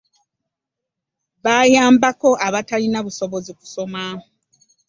[1.43, 4.03] Bayambako abatalina busobozi okusoma